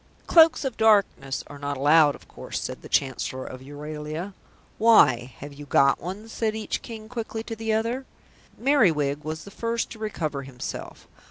"Cloaks 0.25 0.65
of 0.65 0.77
Darkness 0.77 1.43
are 1.45 1.59
not 1.59 1.77
allowed, 1.77 2.15
of 2.15 2.27
course," 2.27 2.59
said 2.59 2.81
the 2.81 2.89
Chancellor 2.89 3.45
of 3.45 3.61
Euralia. 3.61 4.33
"Why, 4.79 5.35
have 5.37 5.53
you 5.53 5.67
got 5.67 6.01
one?" 6.01 6.27
said 6.27 6.55
each 6.55 6.81
King 6.81 7.07
quickly 7.07 7.43
to 7.43 7.55
the 7.55 7.71
other. 7.73 8.07
Merriwig 8.57 9.23
was 9.23 9.43
the 9.43 9.51
first 9.51 9.91
to 9.91 9.99
recover 9.99 10.41
himself. 10.41 11.07